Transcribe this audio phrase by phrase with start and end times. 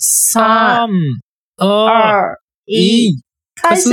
[0.00, 0.88] 三、
[1.56, 3.22] 二、二一，一，
[3.60, 3.90] 开始。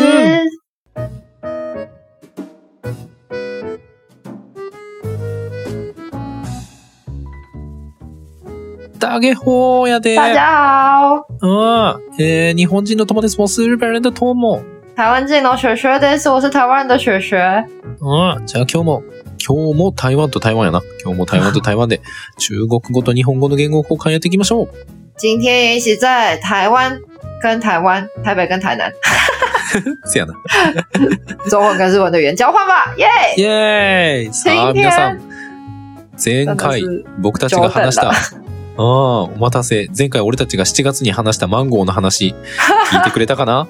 [8.99, 10.15] 大家好やで。
[10.15, 10.45] 大家
[11.01, 11.47] 好，う
[11.97, 12.21] ん。
[12.23, 13.39] えー、日本人の友です。
[13.39, 14.63] もす日本人的友。
[14.95, 16.29] 台湾人の雪雪です。
[16.29, 17.35] 我是台湾的雪雪。
[17.99, 18.45] うん。
[18.45, 19.01] じゃあ今日も、
[19.43, 20.83] 今日も台湾と台湾やな。
[21.03, 22.03] 今日も台湾と台湾で、
[22.37, 24.69] 中国語と日本語の言語交換やっていきましょう。
[25.17, 26.99] 今天也一起在台湾
[27.41, 28.91] 跟台湾、台北跟台南，
[30.05, 30.33] せやな。
[31.49, 33.07] 中文跟日文的语言交换吧，耶！
[33.37, 35.19] イェーイさあ、皆さん。
[36.17, 36.81] 前回
[37.19, 38.09] 僕たちが話した
[38.77, 39.87] ああ、お待たせ。
[39.97, 42.35] 前回俺たちが7月に話したマンゴーの話、
[42.91, 43.67] 聞いてくれたかな？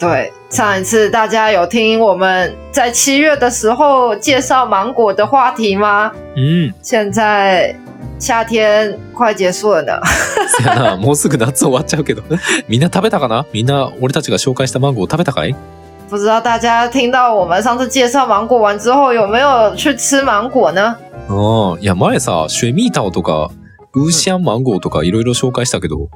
[0.00, 6.10] 对，上一次大家有听我们在七月的时候介绍芒果的话题吗？
[6.34, 6.74] うん。
[6.82, 7.76] 现在
[8.20, 10.00] 夏天快结束了呢？
[10.58, 12.22] せやな、もうすぐ夏終わっちゃうけど。
[12.68, 13.46] みんな食べたかな？
[13.52, 15.56] みんな俺たちが紹介したマンゴー食べたかい？
[16.10, 20.96] 不知道大家听到我们上次介绍芒果完之后，有没有去吃芒果呢？
[21.28, 21.80] うん。
[21.80, 23.50] いや、前さ、シュエミータオとか、
[23.94, 26.08] ウーシャンマンゴーとかいろいろ紹介したけど、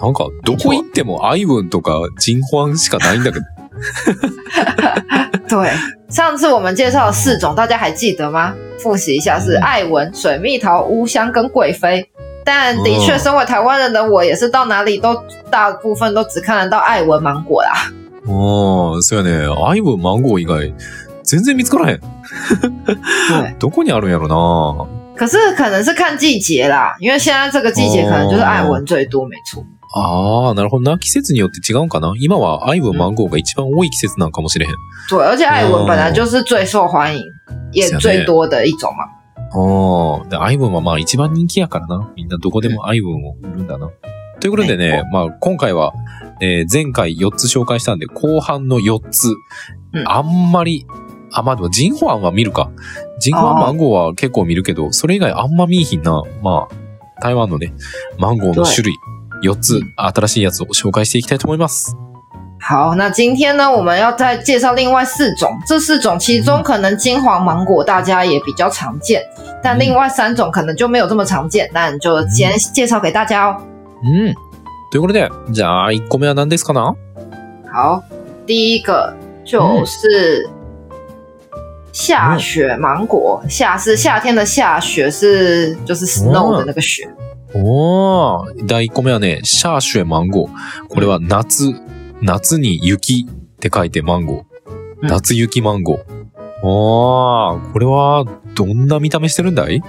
[0.00, 3.46] なんか、どこ行ってもアイウンとかジンホアンしかないんだけど。
[5.47, 5.71] 对，
[6.09, 8.53] 上次我们介绍了四种，大家还记得吗？
[8.79, 12.09] 复习一下是艾文、水蜜桃、乌香跟贵妃。
[12.45, 17.91] 但的确，哦身为台湾人的我，也是到哪里都大部分都只看得到艾文芒果啦。
[18.25, 19.47] ああ、そうやね。
[19.47, 20.73] アイウンマンゴー以外、
[21.23, 21.99] 全然見つからへん。
[23.29, 24.87] 对，どこにあるんやろな
[25.17, 29.65] 可是可能是看季节啦，因为现在这个季节可能就是艾文最多，没错。
[29.94, 30.98] ああ、なるほどな。
[30.98, 34.72] 季節によって違うんかな今はアイブンマンゴーが一番多い季節なんかもしれへん。
[35.10, 37.22] 对，而且艾文本来就是最受欢迎、
[37.72, 39.04] 也最多的一种嘛。
[39.54, 42.10] ああ、でアイブンはまあ一番人気やからな。
[42.16, 43.90] みんなどこでもアイブンを売るんだな。
[44.40, 45.92] ということでね、まあ今回は、
[46.40, 49.28] えー前回4つ紹介したんで、後半の4つ。
[49.28, 50.86] うんあんまり、
[51.32, 52.70] あ、まあでもジンホアンは見るか。
[53.20, 56.22] ジンホアンマンゴーは結構見るけど、それ以外あんま見いひんな。
[56.42, 57.74] まあ、台湾のね、
[58.18, 58.94] マンゴーの種類、
[59.42, 61.96] 4つ新しいやつを紹介していきたいと思います。
[62.64, 65.50] 好，那今天呢，我们要再介绍另外四种。
[65.66, 69.20] 这四种其中可能金黄芒果大家也比较常见，
[69.60, 71.68] 但另外三种可能就没有这么常见。
[71.74, 73.60] 那你就先介绍给大家哦。
[74.04, 74.34] うん。
[74.92, 76.94] ということで、じゃあ1個目は何ですかな？
[77.72, 78.02] 好，
[78.46, 79.12] 第一个
[79.44, 80.48] 就是
[81.92, 87.08] 下雪芒果，夏是夏天的夏，雪是就是 snow 的那个雪。
[87.54, 90.50] おー、第1個目はね、シャーシュエマンゴー。
[90.88, 91.74] これは夏、
[92.20, 94.72] 夏に雪って書いてマンゴー。
[95.02, 96.00] うん夏雪マンゴー。
[96.62, 98.24] おー、これは
[98.54, 99.82] どんな見た目してるんだい？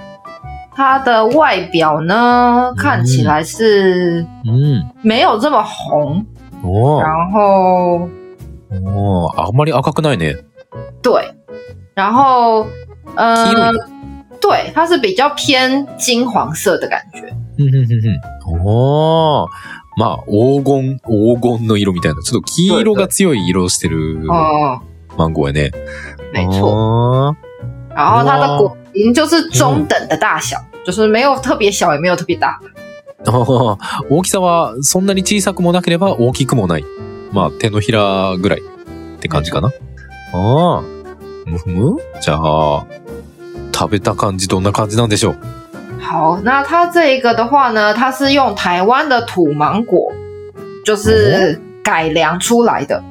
[0.76, 4.82] 它的外表呢，看起来是うん。
[5.02, 6.26] 没有这么红，
[6.64, 8.08] おー、然後
[8.72, 10.36] おー、あんまり赤くないね。
[11.00, 11.32] 对，
[11.94, 12.66] 然后
[13.14, 13.72] 呃。
[14.40, 17.32] 对，它是比较偏金黄色的感觉。
[18.46, 19.48] おー、
[19.96, 22.22] まあ、黄金、黄金の色みたいな。
[22.22, 24.80] ちょっと黄色が強い色をしてる哦、
[25.16, 25.72] マンゴーやね。
[26.34, 27.36] 没错。
[27.96, 32.58] あ然后它的果形就是中等的大小，就是没有特别小，也没有特别大。
[33.24, 33.78] ー あー
[34.10, 36.84] 大きさはそんなに小さくもなければ大きくもない。
[37.32, 39.68] まあ、手のひらぐらいって感じかな。
[40.32, 40.82] ああ。
[41.46, 42.86] むふむじゃあ、
[43.74, 45.36] 食べた感じどんな感じなんでしょう？
[46.04, 50.12] 好，那它这一个的话呢，它是用台湾的土芒果，
[50.84, 53.02] 就是改良出来的，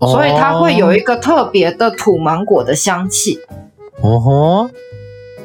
[0.00, 3.38] 所以它会有一个特别的土芒果的香气。
[4.00, 4.70] 哦吼，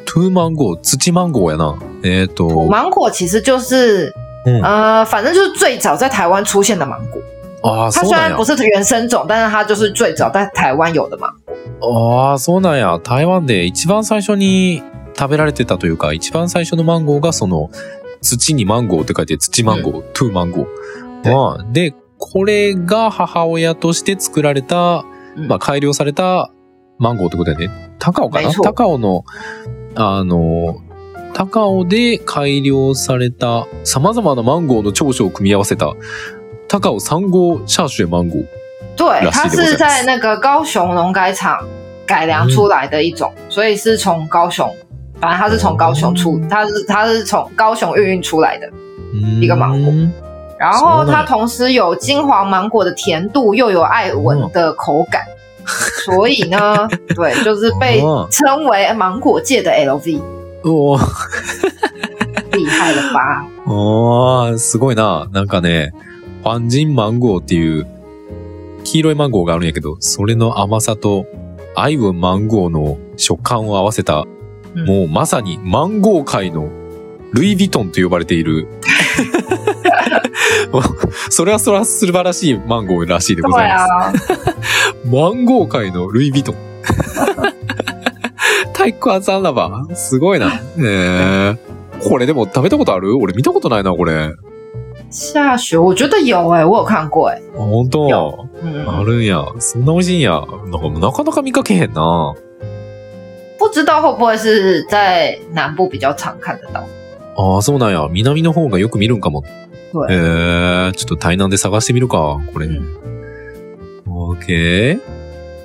[0.05, 1.75] 土芒果，土芒果呀呢？
[2.03, 4.11] 哎，土芒果其实就是，
[4.45, 7.21] 嗯、呃，反正就是最早在台湾出现的芒果。
[7.69, 11.53] 啊，它虽然不是原生种，但是它就是最早在台湾有的芒果。
[11.81, 12.97] 哦，そうなんや。
[12.99, 14.81] 台湾的一番最初に。
[15.17, 17.69] 食べられてたというか、一番最初のマンゴーがその、
[18.21, 21.35] 土にマンゴーって書いて土マンゴー、トゥーマンゴー。
[21.35, 26.49] ああで、これが母親として作られた、うんまあ改良された
[26.97, 27.95] マンゴーってことだよね。
[27.99, 28.51] 高尾かな？
[28.61, 29.25] 高尾の、
[29.95, 30.81] あの、
[31.33, 35.93] 高尾で改良された様々なマンゴーの長所を組み合わせた、
[36.69, 38.45] 高尾三号シャーシュエマンゴー。
[38.95, 41.67] 对，拉它是在那个高雄农改场
[42.07, 44.73] 改良出来的一种，所以是从高雄，
[45.19, 48.69] 反正它是从高雄出，它是它是从高雄运运出来的。
[49.41, 50.11] 一个芒果うん
[50.57, 55.21] 然后它同时有金黄芒果的甜度，又有艾文的口感，
[56.05, 60.21] 所以呢， 对，就是被哦称为芒果界的 LV，
[60.63, 60.99] おー
[62.53, 63.45] 厉厉害了吧？
[63.65, 65.27] あー、すごいな。
[65.31, 65.91] なんかね、
[66.43, 67.85] ファンジンマンゴーっていう
[68.85, 71.25] 黄色いマンゴーがあるんやけど、それの甘さと
[71.75, 74.23] アイウンマンゴーの食感を合わせた、
[74.75, 76.69] うんもうまさにマンゴー界の
[77.33, 78.67] ルイ・ヴィトンと呼ばれている。
[81.29, 84.33] それはそれは素晴らしいマンゴーらしいでござ对います。
[84.33, 86.55] 啊，マンゴー界のルイ・ヴィトン。
[88.73, 90.51] 太鼓アザンラバーすごいな。
[90.77, 91.57] えー、
[92.09, 93.17] これでも食べたことある？
[93.17, 94.33] 俺見たことないな、これ。
[95.09, 98.09] 下雪我觉得有哎、我有看过哎、あ本当？
[98.09, 99.45] 有嗯，あるんや。
[99.59, 100.43] そんな美味しいんや。
[100.65, 102.33] なんかなかなか見かけへんな。
[103.57, 106.83] 不知道会不会是在南部比较常看得到？
[107.37, 108.07] ああ、そうなんや。
[108.11, 109.43] 南の方がよく見るんかも。
[109.93, 112.67] 对えー、ちょっと台南で探してみるか、これ。
[112.67, 113.05] うん
[114.07, 114.99] オーケー。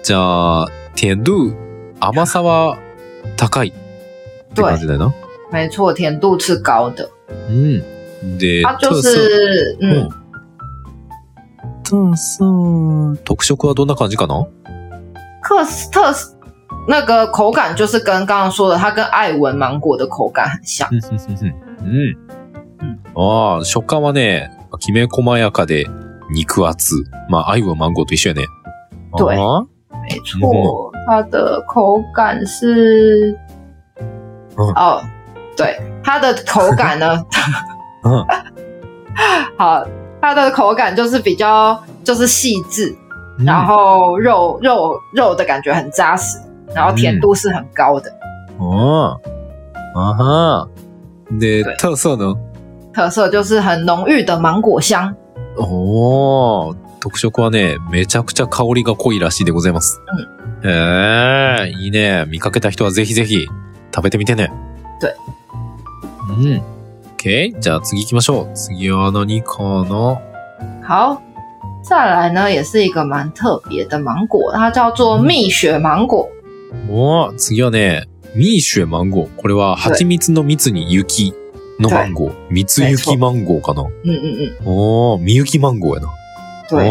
[0.02, 1.52] じゃあ、甜度、
[2.00, 2.78] 甘さは
[3.36, 3.72] 高いっ
[4.54, 5.14] て感じだよな。
[5.52, 7.08] 没错，甜度是高的，
[7.48, 8.38] うん。
[8.38, 10.08] で、它就是嗯，
[11.84, 14.46] 特色、特色はどんな感じかな？
[15.42, 15.90] 特斯
[16.87, 20.87] 那个口感就是跟刚刚说的，它跟艾文芒果的口感很像。
[20.89, 22.15] うんふんふんふんうん。
[23.15, 25.85] ああ、食感はね、きめ細やかで
[26.31, 27.05] 肉厚。
[27.29, 28.45] まあ、アイはマンゴーと一緒やね。
[29.17, 29.65] 对あ
[30.07, 33.35] 没错，它的口感是，
[34.57, 35.01] 嗯哦，
[35.55, 37.25] 对，它的口感呢，
[38.03, 38.25] ーうん。
[39.57, 39.87] 好，
[40.21, 42.95] 它的口感就是比较就是细致，
[43.39, 46.37] うん然后肉肉肉的感觉很扎实，
[46.74, 48.10] 然后甜度是很高的。
[48.58, 49.20] ああ。
[49.92, 50.68] あは
[51.32, 52.36] で对、特色呢？
[52.92, 55.14] 特色就是很浓郁的芒果香。
[55.56, 60.00] おー、特色はね、めちゃくちゃ香りが濃いらしいでございます。
[60.62, 62.24] へえ、いいね。
[62.28, 63.46] 見かけた人はぜひぜひ
[63.94, 64.52] 食べてみてね。
[65.00, 65.14] 对。
[66.28, 66.62] うん。
[67.16, 67.58] OK?
[67.58, 68.54] じゃあ次行きましょう。
[68.54, 70.18] 次は何かな？
[70.86, 71.20] 好，
[71.82, 76.28] 再来呢，也是一个蛮特别的芒果，它叫做蜜雪芒果。
[76.88, 79.36] おー次はね、ミーシュエマンゴー。
[79.36, 81.34] これは蜂蜜の蜜に雪
[81.78, 82.34] のマンゴー。
[82.50, 83.82] 蜜雪マンゴーかな。
[83.82, 86.08] 嗯嗯嗯，おー、みゆきマンゴーやな。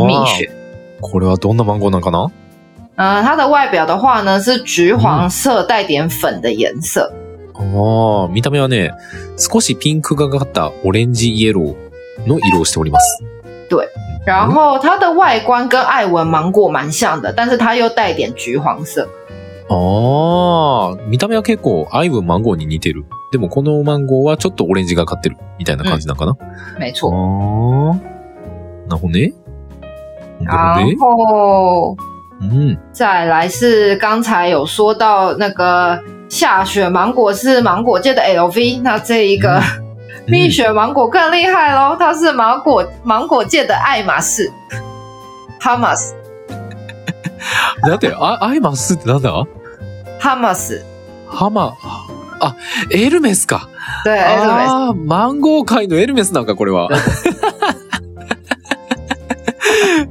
[0.05, 0.51] 蜜雪。
[1.01, 2.29] これはどんなマンゴーなんかな？
[2.97, 7.13] 呃，它的外表的话呢是橘黄色带点粉的颜色。
[7.53, 8.91] ああ、見た目はね、
[9.37, 13.23] 少しピンクがかったオレンジイエローの色をしております。
[14.25, 19.07] 然后它的外观跟艾文芒果蛮像的，但是它又带点橘黄色。
[19.71, 23.05] ああ、見た目は結構アイブンマンゴーに似てる。
[23.31, 25.37] でもこのマンゴーはちょっとオレンジがかってる。
[25.59, 26.35] みたいな感じなんかな。
[26.79, 27.11] 没错。
[27.11, 27.95] ああ。
[28.87, 29.33] なるほどね。
[30.41, 31.95] なる然ほ后
[32.41, 32.51] どね。
[32.51, 32.79] うん。
[32.93, 39.61] 再来是刚才有说到那个下雪芒果是芒果界的 LV，那这一个
[40.25, 44.49] 蜜雪芒果更厉害喽，它是芒果芒果界的爱马仕。
[45.59, 46.15] 哈马斯，
[47.83, 49.45] だって、あ、アイマスってなんだ？
[50.19, 50.83] 哈马斯，
[51.27, 51.77] ハマ、
[52.41, 52.55] あ、
[52.91, 53.69] エルメスか。
[54.05, 56.89] 对 e l v ああ、マンゴー界のエルメスなんか、これは。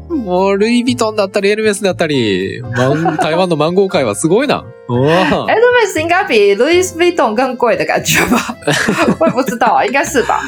[0.09, 4.65] もう、ルイ・ヴィトンだったり、エルメスだったり、マン 台湾のマンゴー界はすごいな。
[4.89, 8.55] うわ e l v s 应该比 Louis Vuitton 更贵的感觉吧？
[9.21, 10.41] 我也 不知道啊，应该是吧？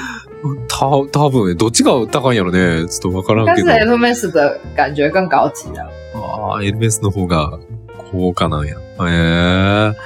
[0.69, 2.89] た、多分、どっちが高いんやろね。
[2.89, 3.71] ちょっとわからんけど。
[3.71, 5.81] e l v s 的感觉更高级的。
[6.15, 7.59] ああ、エルメスの方が
[8.11, 8.77] 高価なんや。
[9.09, 9.97] へえ。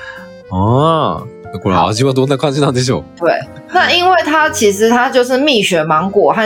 [0.51, 1.25] ああ。
[1.63, 3.31] これ味はどんな感じなんでしょ对，
[3.73, 6.43] 那因为它其实它就是蜜雪芒果和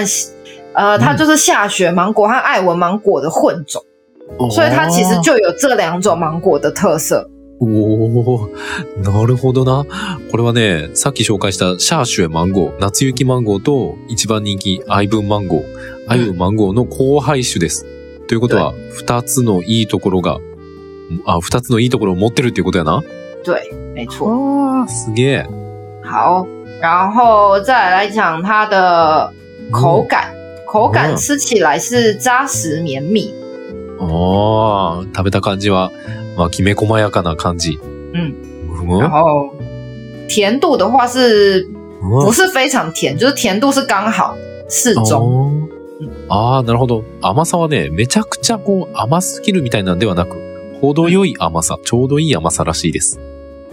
[0.75, 3.83] 呃，它就是下雪芒果和艾文芒果的混种，
[4.39, 7.27] う所以它其实就有这两种芒果的特色。
[7.59, 8.51] おお
[9.03, 9.87] なるほどな。
[10.31, 15.65] これはね、さっき紹介したシャーシュエマンゴー、夏雪マンゴーと一番人気アイブンマンゴー、
[16.07, 17.87] アイブンマンゴーの交配種です。
[18.29, 20.39] ということは、二つのいいところが、
[21.25, 23.03] あ、二つのいいところを持ってるっていうことやな。
[23.45, 24.31] 对，没错。
[24.31, 25.47] ああ、すげえ。
[26.05, 26.47] 好，
[26.81, 29.33] 然后再来讲它的
[29.71, 30.33] 口感，
[30.67, 33.33] 口感嗯吃起来是扎实绵密。
[34.01, 35.91] ああ、食べた感じは、
[36.37, 37.79] まあ、きめ細やかな感じ。
[38.15, 38.35] 嗯
[38.71, 39.01] うん。
[39.01, 39.51] 然后
[40.29, 41.67] 甜度的话是
[42.01, 44.37] うん不是非常甜，就是甜度是刚好
[44.69, 45.69] 适中。
[46.29, 47.03] あーあー、なるほど。
[47.21, 50.37] 甘さはね、めちゃくちゃこう甘すぎるみたいなんではなく、
[50.81, 53.19] 程よい甘さ、ちょうどいい甘さらしいです。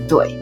[0.08, 0.36] 对，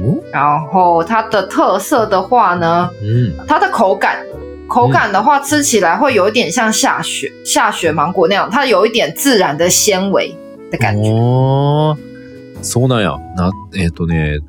[0.00, 0.20] うん？
[0.32, 3.46] 然后它的特色的话呢，うん。
[3.46, 4.24] 它的口感，
[4.68, 10.34] 口感的话吃起来会有一点像下雪下雪芒果那样，它有一点自然的纤维
[10.70, 11.10] 的感觉。
[12.62, 13.16] そうなんや。
[13.36, 14.40] な、えっ、とね、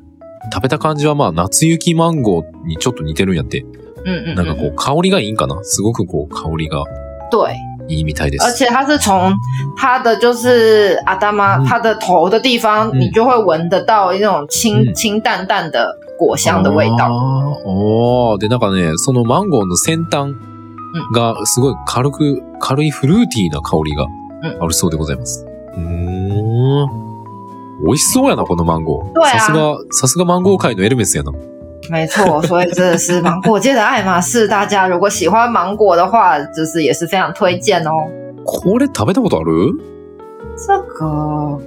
[0.52, 3.64] 食べた感じはまあ、夏雪マンゴーにちょっと似てるんやって。
[4.04, 5.58] 嗯嗯，嗯なんかこう、香りがいいんかな？
[5.62, 6.84] すごくこう、香りが
[7.30, 7.54] 对，
[7.88, 8.44] いいみたいです。
[8.44, 9.32] 而且它是从
[9.76, 17.10] 它的就是阿达妈嗯它的头的地方，嗯你就会闻得到那种清嗯清淡淡的果香的味道。
[17.64, 20.32] おーで、なんかね、そのマンゴーの先端
[21.14, 24.06] がすごい軽く、軽いフルーティーな香りが
[24.60, 25.44] あるそうでございます。
[25.76, 25.80] うー
[26.86, 27.02] ん。
[27.84, 29.28] 美味しそうやな、このマンゴー。
[29.28, 31.32] さすが、さすがマンゴー界のエルメスやな。
[31.89, 34.47] 没错，所以这是芒果界的爱马仕。
[34.47, 37.91] 大家如果喜欢芒果的话，就是也是非常推荐哦。
[38.45, 39.73] これ食べたことある
[40.57, 41.05] 这个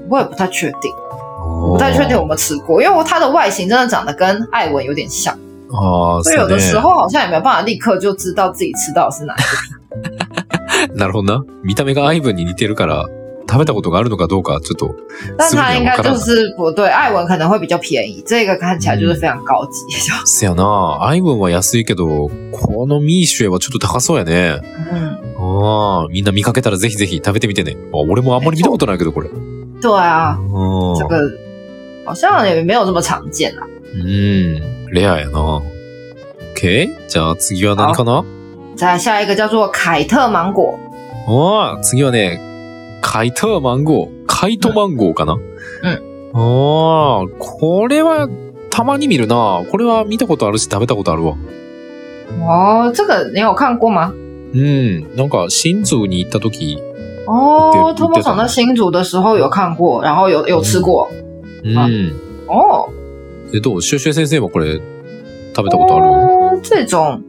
[0.09, 0.93] 我也不太确定，
[1.39, 5.35] 不不太确定有没有吃过，因为它的外形真的长得跟艾文有点像，
[5.71, 6.51] ああ、所以有そうね。
[6.51, 10.97] 的时候好像也没有办法立刻就知道自己吃到的是哪一个。
[10.97, 11.45] なるほどな。
[11.65, 13.07] 見た目がアイブンに似てるから、
[13.48, 14.96] 食べたことがあるのかどうか、ちょっと、
[15.38, 16.16] 但它应该就。
[16.18, 19.82] 是不对，艾文可能会比较便宜，这个看起来就是非常高级。
[20.26, 21.00] せやな。
[21.02, 24.62] アイブンは安いけど、このミーシュエはちょっと高そうやね。
[24.92, 27.78] 嗯，ああ、みんな見かけたらぜひぜひ食べてみてね。
[27.94, 29.30] あ俺もあんまり見たことないけど、これ。
[29.82, 31.32] 对啊，うん这个
[32.06, 33.68] 好像也没有这么常见啊。
[33.94, 34.92] うん。
[34.92, 35.62] レアやな。
[36.56, 36.90] OK?
[37.08, 38.24] じゃあ次は何かな？
[38.78, 40.78] 再来下一个叫做凯特芒果，
[41.28, 42.40] ああ、次はね、
[43.16, 44.26] カイトマンゴー。
[44.28, 45.36] カイトマンゴーかな？
[45.36, 45.42] うん。
[46.34, 48.28] ああ、これは
[48.70, 49.64] たまに見るな。
[49.72, 51.38] これは見たことあるし食べたことあるわ。
[52.42, 54.12] 哦，这个你有看过吗？
[54.54, 55.16] うん。
[55.16, 56.78] なんか、新竹に行った時、
[57.26, 61.08] 哦，对托莫厂在新竹的时候有看过，然后有有吃过。
[61.64, 62.14] うん。
[62.50, 62.90] 哦，
[63.54, 63.82] え、どう？
[63.82, 64.82] シュシュ先生もこれ、
[65.56, 66.06] 食べたことある？
[66.06, 67.24] 哦，这种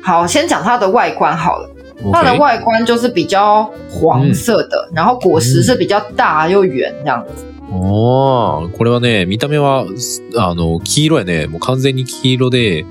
[0.00, 1.68] 好，先讲它的外观好了。
[2.12, 7.44] 它的外观就是比较黄色的，然后果实是比较大又圆这样子。
[7.72, 11.46] ああ、これはね、見た目は、すあの、黄色やね。
[11.46, 12.84] もう完全に黄色で、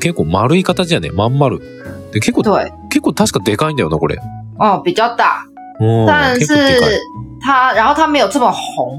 [0.00, 1.10] 結構丸い形やね。
[1.10, 1.60] まん丸。
[2.12, 4.18] で、結構、对，結構確かでかいんだよな、これ。
[4.58, 5.46] 哦，比较大，
[5.80, 6.46] うん但是。
[7.40, 8.98] 它，然后它没有这么红，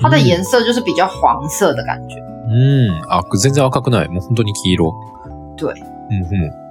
[0.00, 2.16] 它的颜色就是比较黄色的感觉。
[2.48, 3.00] うん。
[3.08, 4.08] あ、全然赤くない。
[4.08, 4.92] もう本当に黄色。
[5.56, 5.72] 对。
[6.10, 6.69] うん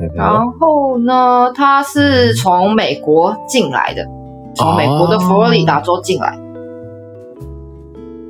[0.00, 0.14] うん。
[0.14, 4.04] 然后呢，它是从美国进来的，
[4.54, 6.38] 从美国的佛罗里达州进来。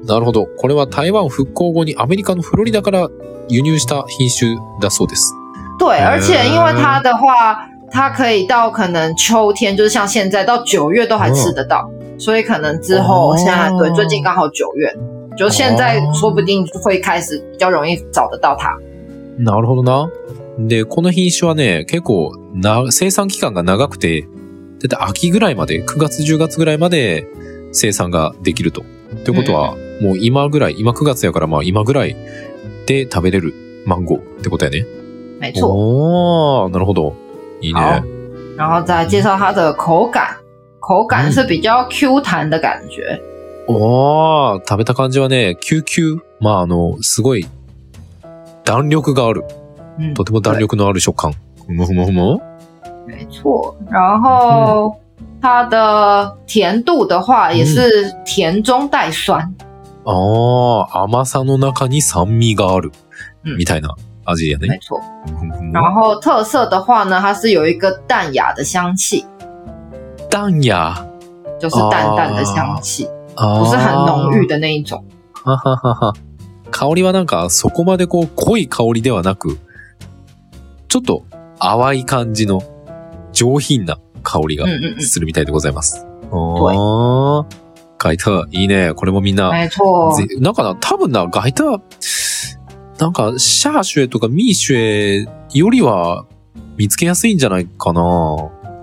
[0.06, 0.46] なるほど。
[0.56, 3.08] これは台湾復興後にアメリカのフロリダから
[3.49, 5.32] 輸入した品種だそうです。
[5.80, 7.58] 对，嗯而且因为它的话，
[7.90, 14.94] 它可以到可能秋天，就是像现在到九月都还吃得到，所以可能之后哦现在对最近刚好九月，
[15.37, 18.78] 就現在哦说不定会开始比较容易找得到它。
[19.38, 20.08] なるほどな。
[20.58, 24.26] で、この品種はね、結構な、生産期間が長くて、だ
[24.86, 27.26] いたい秋ぐらいまで、9月10月ぐらいまで
[27.72, 28.84] 生産ができると。
[29.25, 32.16] ということは、もう今ぐらい、今9月やからまあ今ぐらい
[32.86, 33.54] で食べれる
[33.86, 34.86] マンゴーってことやね。
[35.40, 35.66] 没错。
[35.68, 37.14] おー、なるほど。
[37.60, 38.02] いい好ね。
[38.56, 40.36] 然后再介绍它的口感，
[40.80, 43.20] 口感嗯是比较 Q 弹的感觉。
[43.68, 46.18] おー、食べた感じはね、救急。
[46.40, 47.46] まああの、すごい、
[48.64, 49.44] 弾力がある。
[49.98, 51.32] 嗯，とても弾力のある食感。
[51.66, 52.40] ふむふむふむ。
[53.06, 53.74] 没错。
[53.90, 54.96] 然后
[55.40, 59.54] 它的甜度的话也是甜中带酸。
[60.04, 62.92] ああ、甘さの中に酸味がある。
[63.44, 64.68] うんみたいな味やね。
[64.68, 65.00] 没错。
[65.72, 69.24] 然后特色的话呢，它是有一个淡雅的香气，
[70.28, 71.06] 淡雅？
[71.58, 74.46] 就是淡淡的香气，不是很浓郁。
[74.46, 75.02] 的那一种。
[75.44, 76.12] はははは。
[76.70, 79.58] 香りはなんかそこまでこう濃い香りではなく、
[80.88, 81.24] ちょっと
[81.58, 82.62] 淡い感じの
[83.32, 86.06] 上品な香りが嗯嗯嗯，するみたいでございます。
[86.30, 87.46] ああ。
[87.98, 88.92] ガイター、いいね。
[88.94, 89.50] これもみんな。
[89.50, 91.80] なんかな、多分な、ガイター、
[92.98, 96.26] なんか、シャーシュエとかミーシュエよりは
[96.76, 98.02] 見つけやすいんじゃないかな。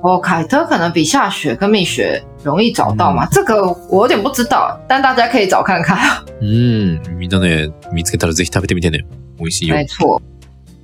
[0.02, 3.28] 哦，凯特可能比下雪跟蜜雪容易找到嘛？
[3.32, 6.26] 这个我有点不知道，但大家可以找看看。
[6.42, 7.02] うん。
[7.18, 9.06] みんなね、見つけたらぜひ食べてみてね。
[9.38, 9.88] 美味しいよ没。
[9.88, 10.20] 错。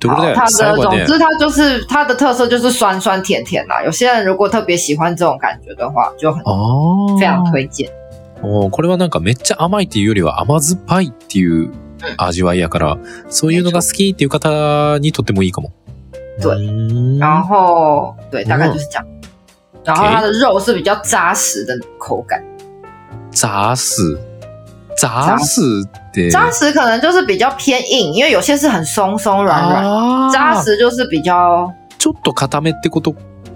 [0.00, 3.82] ということで它，的总之它就是它的特色就是酸酸甜甜啦。
[3.84, 7.18] 有些人如果特别喜欢这种感觉的话，就很ああ。
[7.18, 7.90] 非常推荐。
[8.42, 11.70] おーこれはなんかめっちゃ甘いっていうよりは甘酸っぱいっていう
[12.16, 15.72] 味わいやから、そういうのが好きっていう方にとってもいいかも。
[16.40, 16.56] 对
[17.18, 19.06] 然后对，大概嗯就是这样。
[19.84, 22.42] 然后它的肉是比较扎实的口感，
[23.30, 23.76] ザー
[25.00, 25.06] ス。
[25.06, 26.30] ザースって。
[26.30, 33.14] 扎实可能就是比较偏硬，因为有些是很松松软软，扎实就是比较，ちょっと固めってこと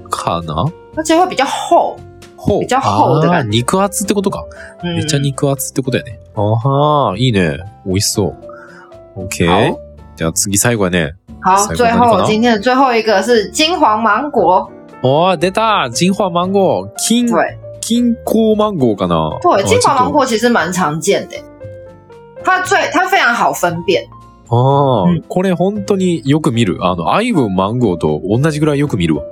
[0.08, 0.70] かな？
[0.96, 1.96] 而且会比较厚。
[2.36, 4.44] 厚ってあー感肉厚ってことか。
[4.82, 6.18] 嗯めっちゃ肉厚ってことやね。
[6.36, 7.58] ああ、いいね。
[7.86, 8.34] 美味しそ
[9.16, 9.26] う。
[9.26, 9.78] OK 好。
[10.16, 11.14] じゃあ次最後はね。
[11.42, 14.70] 好，最最后今天的最后一个是金黄芒果。
[15.02, 19.38] おー、出た金黄マンゴー金、对金黄芒果かな。
[19.42, 21.36] 对，金黄芒果其实蛮常见的，
[22.42, 24.06] 它最它非常好分辨。
[24.48, 29.22] 哦，これ本当によく見るあのアイブンマンゴーと同じぐらいよく見るわ。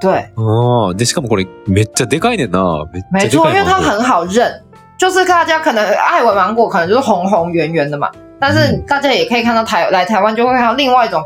[0.00, 0.30] 对。
[0.36, 2.86] 哦あ、でしかもこれめっちゃでかいねな。
[3.10, 4.62] 没错，因为它很好认，
[4.96, 8.08] 就是大家可能爱文芒果可能就是红红圆圆的嘛，
[8.38, 11.20] 但是大家也可以看到台来台湾就会看到另外一种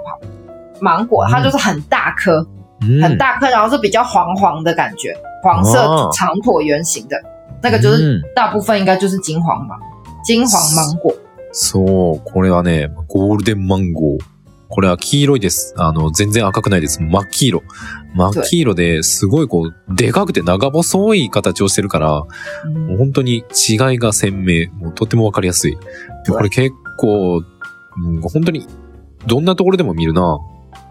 [0.80, 2.46] 芒果，它就是很大颗，
[3.02, 5.14] 很大颗，然后是比较黄黄的感觉。
[5.42, 7.16] 黄色哦长椭圆形的，
[7.62, 9.78] 那个就是うん大部分应该就是金黄芒，
[10.24, 11.14] 金黄芒果。
[11.52, 14.18] そう、これはね、ゴールデンマンゴー。
[14.68, 15.74] これは黄色いです。
[15.76, 17.02] あの、全然赤くないです。
[17.02, 17.62] 真っ黄色。
[18.14, 22.22] 真っ黄色ですごいこう、でかくて長細い形をしてるから、
[22.64, 24.70] 嗯もう本当に違いが鮮明。
[24.78, 25.76] もうとてもわかりやすい。
[26.24, 28.68] でこれ結構、うん本当に、
[29.26, 30.38] どんなところでも見るな。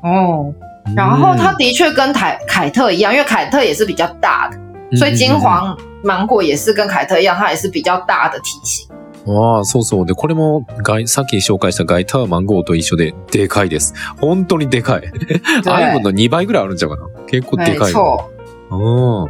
[0.03, 0.53] 哦，
[0.95, 4.57] 然后它的确跟凯凯特一样，因为凯特也是比较大的，
[4.91, 8.87] うん所以金黄芒果也是跟凯特一样，它也是比较大的体型。
[9.27, 10.05] ああ、そうそう。
[10.05, 13.93] で、これも、ガイさっき紹介したガイターマンゴーと一緒で、でかいです。
[14.19, 15.03] 本当にでかい。
[15.67, 17.03] アイブンの2倍ぐらいあるんちゃうかな。
[17.27, 17.91] 結構で没かい。
[17.91, 18.29] 错。
[18.71, 19.29] うん。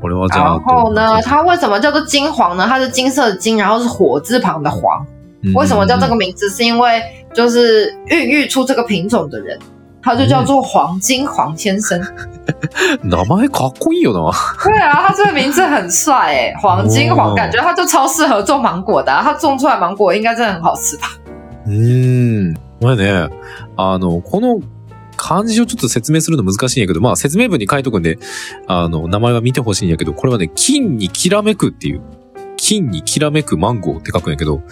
[0.00, 0.58] これはじゃあ。
[0.58, 2.66] 然后呢，它为什么叫做金黄呢？
[2.66, 5.06] 它是金色的金，然后是火字旁的黄。
[5.42, 6.48] 嗯为什么叫这个名字？
[6.48, 7.00] 是因为
[7.32, 9.56] 就是孕育出这个品种的人，
[10.06, 12.00] 他就叫做黄金黄先生。
[13.02, 14.30] 名前かっこいいよな。
[14.62, 19.20] 对啊，他这个名字很帅哎，黄金黄，哦感觉他就超适合种芒果的、啊。
[19.20, 21.18] 他种出来芒果应该真的很好吃吧？
[21.66, 22.54] うーん。
[22.80, 23.28] これね、
[23.76, 24.60] あの、この
[25.16, 28.20] 漢字をちょっと説明するの難しいんやけど、まあ説明文に書いとくんで、
[28.68, 32.02] あの、名前は見てほしいんやけど、これはね、金にきらめくっていう、
[32.56, 34.62] 金にきらめくマンゴーって書くんやけど、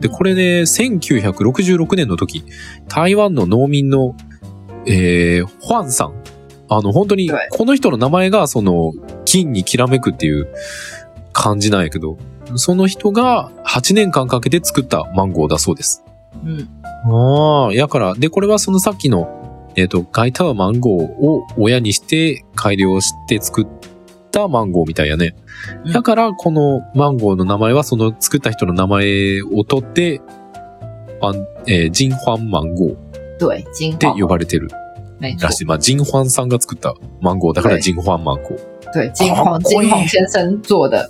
[0.00, 2.42] で、これね、1966年の時、
[2.88, 4.16] 台湾の農民の、
[4.88, 6.14] えー、ファンさん。
[6.70, 8.92] あの、本当にはい、この人の名前が、その、
[9.24, 10.48] 金にきらめくっていう
[11.32, 12.18] 漢字なんやけど、
[12.56, 16.02] その人が8年間かけて作ったマンゴーだそうです。
[16.44, 16.68] 嗯，
[17.04, 23.66] ああ、やから、で、これはそのさっきの、えっ、と、ガイターマンゴーを親にして改良して作っ
[24.30, 25.34] たマンゴーみたいやね。
[25.84, 30.20] うんだから、このマンゴーの名前はその作った人の名前を取って、
[31.20, 32.96] ファン、えー、ジンファンマンゴーっ
[33.38, 34.68] 对，金て黄呼ばれてる
[35.20, 35.64] 没错ら，しい。
[35.64, 38.58] まあ、ジンファンさんが作ったマンゴーだから对ジンファンマンゴー。
[38.92, 41.08] 对，金黄金黄先生做的，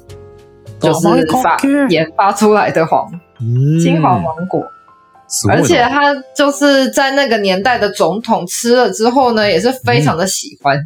[0.81, 3.11] 就是名前か发っけえ研发出来的黄
[3.41, 4.67] うん金黄芒果。
[5.29, 5.89] すごい而且な。
[5.91, 10.79] 他就是在那个年代的总统吃了之后呢，也是非常的喜欢，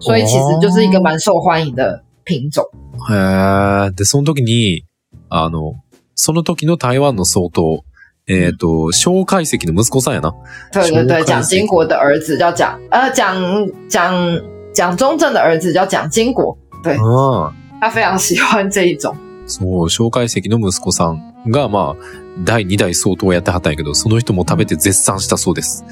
[0.00, 2.64] 所以其实就是一个蛮受欢迎的品种。
[3.10, 3.90] へえ。
[3.92, 4.84] で、その時に、
[5.28, 5.74] あの、
[6.14, 7.82] その時の台湾の総統、
[8.30, 10.32] えっ、と、蒋介石の息子さんやな。
[10.72, 14.40] 对对对，说蒋经国的儿子叫蒋，呃，蒋蒋
[14.72, 17.52] 蒋中正的儿子叫蒋经国，对ああ。
[17.80, 19.14] 他非常喜欢这一种。
[19.46, 22.04] そう、蒋介石の息子さんが、まあ、
[22.44, 25.84] 第2代総統をやってはったんやけど、その人も食べて絶賛したそうです。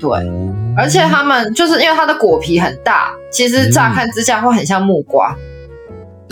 [0.00, 0.10] 对，
[0.76, 5.36] 而且他们就是因为它的果皮很大，其实乍看之下会很像木瓜。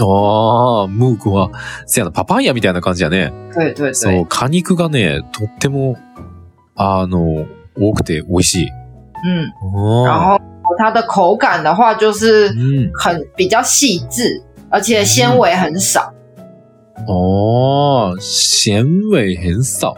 [0.00, 1.50] ああ、ムークは、
[1.86, 3.32] せやな、パパイヤみたいな感じやね。
[3.54, 5.96] 对对そう对，、果肉がね、とっても、
[6.74, 7.46] あの、
[7.78, 8.68] 多くて美味しい。
[9.24, 9.50] 嗯，
[10.04, 10.20] 然。
[10.20, 12.92] 后它的口感的话，就是うん。
[12.94, 16.00] 很比较细致，而且纤维很少。
[16.00, 16.12] あ
[17.06, 19.94] あ、鮮味変少。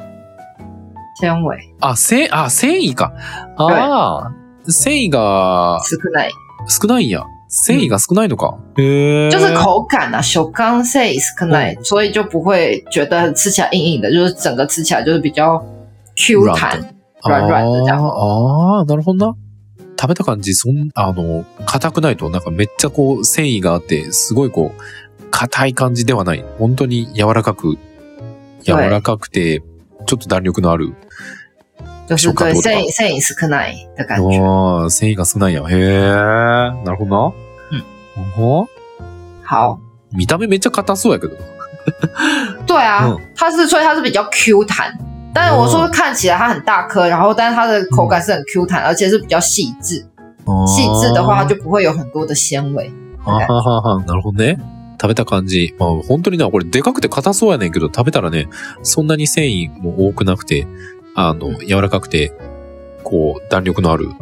[1.20, 3.12] 纤维あ、せ、あ、繊維か。
[3.56, 4.32] ああ、
[4.68, 6.30] 繊維が少ない，
[6.68, 7.24] 少ないんや。
[7.48, 8.58] 繊維が少ないのか？
[8.76, 9.30] へえ。
[9.30, 15.64] 就是口感啊，手刚 say 少ない，所以就不会觉得吃起来硬硬的，就是整个吃起来就是比较
[16.16, 16.92] Q 弹。
[17.24, 19.36] 软々的じゃんあーあー、なるほどな。
[19.98, 24.80] 食べた感じ、そん、あの、硬くないと、なんかめっちゃこう、繊維があって、すごいこう、
[25.30, 26.44] 硬い感じではない。
[26.58, 27.78] 本当に柔らかく、
[28.62, 29.62] 柔らかくて、
[30.06, 30.94] ちょっと弾力のある。
[32.06, 34.38] 就是对繊維繊維少ない的感觉。
[34.38, 35.62] ああ、繊維が少ないんや。
[35.68, 37.32] へえ、なるほどな。
[37.72, 38.30] うん。
[38.36, 38.68] ほ
[39.44, 39.78] 好，
[40.12, 41.36] 見た目めっちゃ硬そうやけど。
[42.66, 44.92] 对啊，嗯它是所以它是比较 Q 弹。
[45.34, 50.04] 但是我说看起来它很大颗，然后但是它的口感是很 Q 弹，而且是比较细致。
[50.66, 52.90] 细致的话，它就不会有很多的纤维。
[53.24, 54.58] あはははなるほどね。
[54.98, 55.74] 食べた感じ。
[55.78, 58.48] まあ本当にな、これでかくて硬そうやねんけど、食べたらね、
[58.82, 60.66] そんなに繊維も多くなくて、
[61.16, 62.32] あの、柔らかくて、
[63.02, 64.12] こう、弾力のある、うん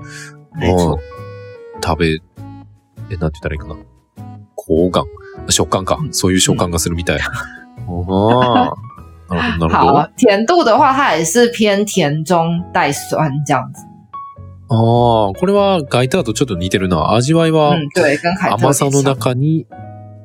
[1.84, 3.76] 食べ、え、なんて言ったらいいかな。
[4.56, 5.04] 口感。
[5.50, 5.98] 食感か。
[6.12, 7.20] そういう食感がするみたい。
[7.20, 8.72] あ
[9.28, 9.92] あ、な なるほど、なるほど。
[10.02, 13.84] 好，甜度的话，它也是偏甜中带酸这样子。
[14.68, 17.12] ああ、これはガイターとちょっと似てるな。
[17.12, 17.76] 味わいは
[18.52, 19.66] 甘さの中に、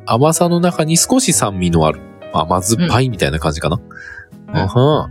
[0.05, 1.99] 甘さの中に少し酸味のある。
[2.32, 3.77] 甘酸っぱいみたいな感じかな。
[4.47, 5.10] うんあは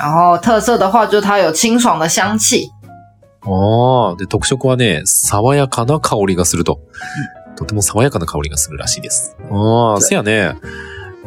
[0.00, 2.70] 然后特色的话，就是它有清爽的香气。
[3.42, 6.80] ああ、で、特色はね、爽やかな香りがすると。
[7.56, 9.36] とても爽やかな香りがするらしいです。
[9.50, 10.54] ああ、せやね。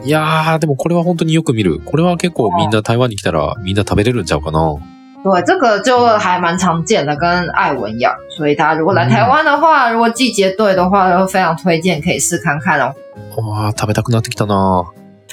[0.03, 1.79] いやー、でもこれは本当によく見る。
[1.79, 4.75] これは結構みんな台湾に来たらみんな食べれるんちゃうかな。
[5.23, 8.13] 对，这个就还蛮常见的，跟艾文一样。
[8.35, 12.93] 所以大家如果来台湾的话，如果季节对的话，都非常推荐可以试看看哦。
[13.37, 14.83] ああ、食べたくなってきたな。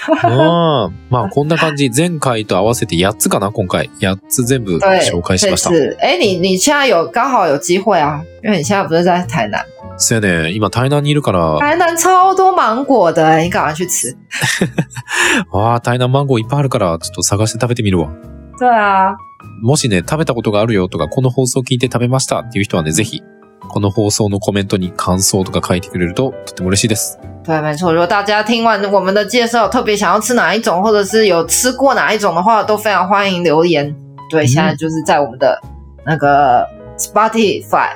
[0.08, 1.90] ああ、まあこんな感じ。
[1.94, 3.90] 前回と合わせて8つかな、今回。
[4.00, 5.70] 8つ全部 对，紹介し这ました。
[5.70, 9.64] 次，哎，你你现在有刚好有机会啊，因为你现在不是在台南，
[9.98, 10.52] そうやね。
[10.52, 14.16] 今台南にいるから、台南超多芒果的，你赶快去吃。
[15.52, 18.08] ああ、台南マンゴーいっぱいあるから、ちょっと探して食べてみるわ。
[18.58, 19.16] 对啊，
[19.62, 23.22] もしね、食べたことがあるよとか、この放送聞いて食べましたっていう人はね、ぜひ、
[23.68, 27.18] この放送のコメントに感想とか書いてくれると、とても嬉しいです。
[27.50, 27.92] 对，没错。
[27.92, 33.92] 如果大家听完我们的介绍，特別想要吃哪一种，或者是有吃过哪一种的话，都非常欢迎留言。
[34.30, 35.60] 对，嗯现在就是在我们的
[36.06, 36.64] 那个
[36.96, 37.88] Spotify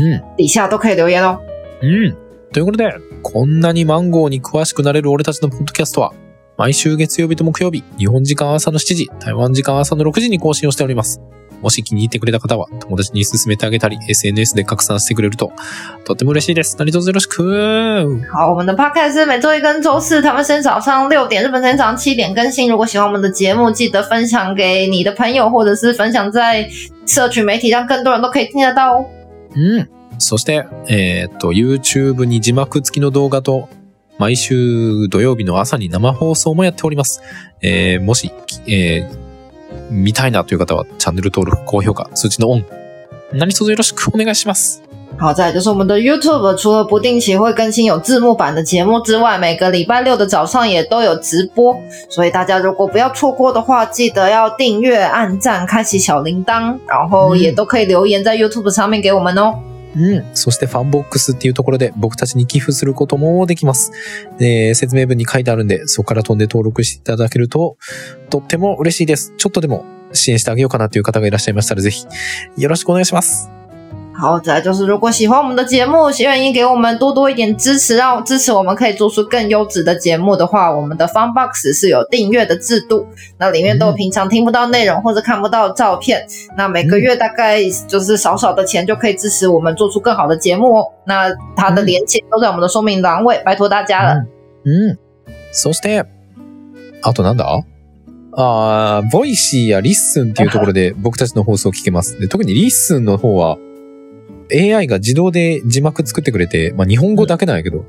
[0.00, 0.20] うん。
[0.36, 1.38] 底下都可以留言哦。
[1.80, 2.16] うん。
[2.52, 6.12] ということで、こんなにマンゴーに詳しくなれる俺たちのポッドキャストは、
[6.56, 11.20] 毎週月曜日と木曜日、日本時間朝の7時、台湾時間朝の6時に更新をしております。
[11.60, 15.52] もし気に入ってくれた方は、友達に勧めてあげたり、SNS で拡散してくれると、
[16.04, 16.76] とても嬉しいです。
[16.78, 22.70] 何卒よろしく好，我们的 podcast 是每周一跟周四，台湾时间早上六点，日本时间早上七点更新。
[22.70, 26.68] 如果喜欢我们的节目，记得分享给你的朋友，或者是分享在
[27.06, 29.06] 社群媒体，让更多人都可以听得到哦。
[29.54, 29.88] うん。
[30.18, 33.68] そして、えーっと、YouTube に字幕付きの動画と、
[34.18, 37.20] 毎週土曜日の朝に生放送もやっております。
[37.62, 38.32] えーもし、
[38.66, 39.27] えー
[39.90, 42.64] 見たいなという方は、チャンネル登録、高評価、通知のオン。
[43.32, 44.82] 何卒よろしくお願いします。
[45.18, 51.76] 好，再就是我们的 YouTube，除了不定期会更新有字幕版的节目之外，每个礼拜六的早上也都有直播，
[52.08, 59.54] 所以大家如果不要错过的话，记得要订阅、按赞、开启小铃铛，然后也都可以留言在 YouTube 上面给我们哦。
[59.98, 60.30] うん。
[60.34, 63.92] そしてファンボックスっていうところで僕たちに寄付することもできます。
[64.40, 67.76] えー説明文に書いてあるんで、そこから飛んで登録していただけると、
[68.30, 69.34] とっても嬉しいです。
[69.36, 72.06] ちょっとでも支援してあげようかなという方がいらっしゃいましたら、ぜひ、
[72.56, 73.57] よろしくお願いします。
[74.17, 83.07] 好，再来就是如果喜欢我们的节目，愿意给我们多多一点支持，让支持我们可以做出更优质的节目的话，我们的 Fun Box 是有订阅的制度，
[83.39, 90.85] 那里面都有平常听不到内容或者看不到照片，那每个月大概就是少少的钱就可以支持我们做出更好的节目哦。
[91.05, 94.25] 那它的连接都在我们的说明栏位，拜托大家了。
[94.63, 94.97] うん。
[95.51, 96.05] そして、
[97.01, 97.63] あとなんだ
[98.35, 102.19] あー、ボイシーやリッスンっていうところで僕たちの放送を聞けます。
[102.19, 103.57] で特にリッスンの方は、
[104.52, 107.84] AI が自動で字幕作ってくれて、まあ日本語だけなんやけど、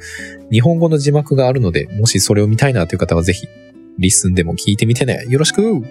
[0.51, 3.47] 日本語の字幕があるので、もしそれを見たいなという方はぜひ、
[3.97, 5.25] リスンでも聞いてみてね。
[5.29, 5.81] よろしく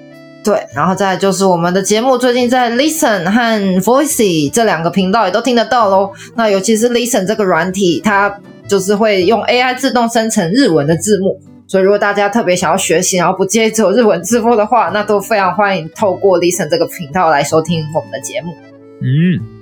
[0.44, 6.12] 对，然后再来就是我们的节目，最近在 Listen 和 Voicy 这两个频道也都听得到喽。
[6.37, 18.54] 那尤其是 Listen 这个软体，它就是会用 AI 自动生成日文的字幕，所以如果大家特别想要学习，然后不介意只有日文字幕的话，那都非常欢迎透过 Listen 这个频道来收听我们的节目。
[19.00, 19.58] うん。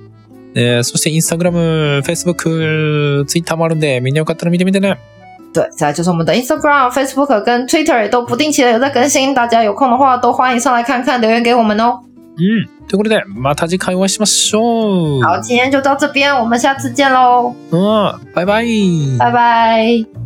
[0.58, 4.96] えーそしてインスタグラム、Facebook、Twitter もあるんで、みんなよかったら見てみてね。
[5.52, 12.00] 对，再来就是我们的 Instagram、Facebook 跟 Twitter 也都不定期的有在更新，大家有空的话都欢迎上来看看，留言给我们哦。
[12.38, 12.68] うん。
[12.88, 15.22] ということで、また次回お会いしましょう。
[15.22, 18.34] 好，今天就到这边，我们下次见喽，うん。
[18.34, 19.18] バイバイ。
[19.18, 20.25] 拜拜。